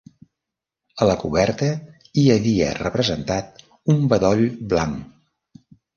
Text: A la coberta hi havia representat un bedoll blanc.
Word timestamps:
A 1.05 1.07
la 1.09 1.17
coberta 1.23 1.67
hi 2.21 2.23
havia 2.37 2.69
representat 2.79 3.61
un 3.95 4.01
bedoll 4.15 4.43
blanc. 4.73 5.69